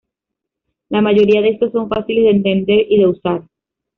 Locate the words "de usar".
3.01-3.43